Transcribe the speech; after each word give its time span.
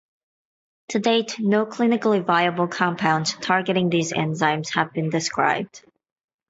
To 0.89 0.99
date, 0.99 1.35
no 1.37 1.67
clinically 1.67 2.25
viable 2.25 2.67
compounds 2.67 3.33
targeting 3.35 3.91
these 3.91 4.11
enzymes 4.11 4.73
have 4.73 4.93
been 4.93 5.11
described. 5.11 5.83